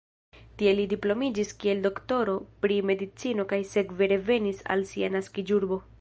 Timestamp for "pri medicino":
2.65-3.47